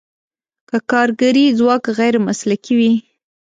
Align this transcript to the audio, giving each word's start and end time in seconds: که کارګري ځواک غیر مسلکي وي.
که 0.69 0.77
کارګري 0.91 1.45
ځواک 1.59 1.83
غیر 1.97 2.15
مسلکي 2.27 2.73
وي. 2.79 2.91